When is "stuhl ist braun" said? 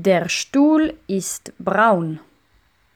0.28-2.20